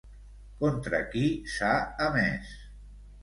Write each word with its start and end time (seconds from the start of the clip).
Contra 0.61 1.01
qui 1.11 1.21
s'ha 1.57 1.71
emès? 2.07 2.57